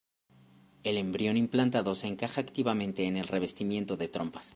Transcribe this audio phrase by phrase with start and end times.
[0.83, 4.49] El embrión implantado se encaja activamente en el revestimiento de trompas.